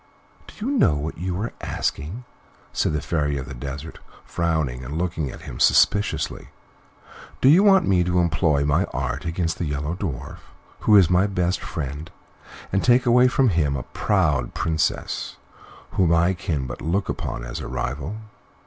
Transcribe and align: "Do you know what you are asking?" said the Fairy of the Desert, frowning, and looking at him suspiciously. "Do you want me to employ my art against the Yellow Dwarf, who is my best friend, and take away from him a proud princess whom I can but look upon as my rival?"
"Do 0.47 0.65
you 0.65 0.71
know 0.71 0.95
what 0.95 1.19
you 1.19 1.39
are 1.41 1.53
asking?" 1.61 2.23
said 2.73 2.91
the 2.93 3.01
Fairy 3.03 3.37
of 3.37 3.47
the 3.47 3.53
Desert, 3.53 3.99
frowning, 4.25 4.83
and 4.83 4.97
looking 4.97 5.29
at 5.29 5.41
him 5.43 5.59
suspiciously. 5.59 6.47
"Do 7.39 7.47
you 7.47 7.61
want 7.61 7.87
me 7.87 8.03
to 8.05 8.17
employ 8.17 8.65
my 8.65 8.85
art 8.85 9.25
against 9.25 9.59
the 9.59 9.65
Yellow 9.65 9.93
Dwarf, 9.93 10.39
who 10.79 10.95
is 10.95 11.11
my 11.11 11.27
best 11.27 11.59
friend, 11.59 12.09
and 12.73 12.83
take 12.83 13.05
away 13.05 13.27
from 13.27 13.49
him 13.49 13.75
a 13.75 13.83
proud 13.83 14.55
princess 14.55 15.37
whom 15.91 16.11
I 16.11 16.33
can 16.33 16.65
but 16.65 16.81
look 16.81 17.07
upon 17.07 17.45
as 17.45 17.61
my 17.61 17.67
rival?" 17.67 18.17